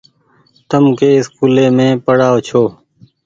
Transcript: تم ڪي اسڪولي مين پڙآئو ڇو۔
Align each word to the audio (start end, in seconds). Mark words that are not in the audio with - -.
تم 0.69 0.83
ڪي 0.99 1.09
اسڪولي 1.19 1.65
مين 1.77 1.91
پڙآئو 2.05 2.37
ڇو۔ 2.47 2.63